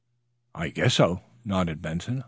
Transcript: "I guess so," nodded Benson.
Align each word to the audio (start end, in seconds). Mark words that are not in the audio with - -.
"I 0.55 0.69
guess 0.69 0.95
so," 0.95 1.21
nodded 1.45 1.79
Benson. 1.79 2.19